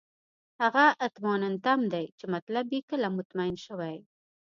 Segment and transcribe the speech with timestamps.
[0.61, 3.97] هغه اطماننتم دی چې مطلب یې کله چې مطمئن شوئ.